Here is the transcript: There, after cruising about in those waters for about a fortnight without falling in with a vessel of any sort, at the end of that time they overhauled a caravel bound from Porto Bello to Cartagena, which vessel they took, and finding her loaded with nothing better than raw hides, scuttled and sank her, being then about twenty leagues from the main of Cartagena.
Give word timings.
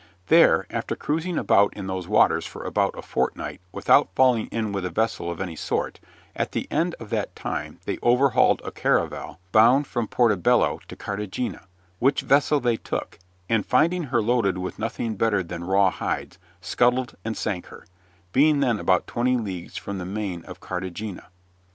There, 0.29 0.65
after 0.71 0.95
cruising 0.95 1.37
about 1.37 1.75
in 1.77 1.85
those 1.85 2.07
waters 2.07 2.43
for 2.43 2.63
about 2.63 2.97
a 2.97 3.03
fortnight 3.03 3.61
without 3.71 4.09
falling 4.15 4.47
in 4.47 4.71
with 4.71 4.83
a 4.83 4.89
vessel 4.89 5.29
of 5.29 5.39
any 5.39 5.55
sort, 5.55 5.99
at 6.35 6.53
the 6.53 6.67
end 6.71 6.95
of 6.99 7.11
that 7.11 7.35
time 7.35 7.79
they 7.85 7.99
overhauled 8.01 8.63
a 8.65 8.71
caravel 8.71 9.39
bound 9.51 9.85
from 9.85 10.07
Porto 10.07 10.35
Bello 10.37 10.79
to 10.87 10.95
Cartagena, 10.95 11.67
which 11.99 12.21
vessel 12.21 12.59
they 12.59 12.77
took, 12.77 13.19
and 13.47 13.63
finding 13.63 14.05
her 14.05 14.23
loaded 14.23 14.57
with 14.57 14.79
nothing 14.79 15.17
better 15.17 15.43
than 15.43 15.65
raw 15.65 15.91
hides, 15.91 16.39
scuttled 16.61 17.13
and 17.23 17.37
sank 17.37 17.67
her, 17.67 17.85
being 18.31 18.59
then 18.59 18.79
about 18.79 19.05
twenty 19.05 19.37
leagues 19.37 19.77
from 19.77 19.99
the 19.99 20.03
main 20.07 20.43
of 20.45 20.59
Cartagena. 20.59 21.27